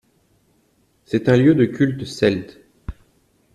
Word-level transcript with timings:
C'est 1.05 1.29
un 1.29 1.37
lieu 1.37 1.53
de 1.53 1.65
culte 1.65 2.05
celte. 2.05 2.59